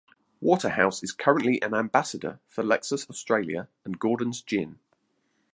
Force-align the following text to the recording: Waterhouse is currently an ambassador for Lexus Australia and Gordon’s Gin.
Waterhouse 0.39 1.03
is 1.03 1.11
currently 1.11 1.61
an 1.61 1.75
ambassador 1.75 2.39
for 2.47 2.63
Lexus 2.63 3.07
Australia 3.07 3.67
and 3.85 3.99
Gordon’s 3.99 4.41
Gin. 4.41 4.79